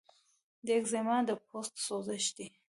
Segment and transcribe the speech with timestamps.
[0.65, 2.47] د ایکزیما د پوست سوزش دی.